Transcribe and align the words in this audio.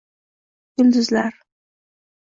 yulduzlar 0.77 1.37